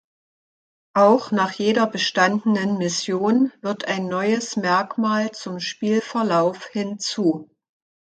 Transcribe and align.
Auch 0.95 1.29
nach 1.31 1.51
jeder 1.51 1.85
bestandenen 1.85 2.79
Mission 2.79 3.53
wird 3.61 3.85
ein 3.87 4.07
neues 4.07 4.55
Merkmal 4.57 5.29
zum 5.31 5.59
Spielverlauf 5.59 6.65
hinzu. 6.71 7.51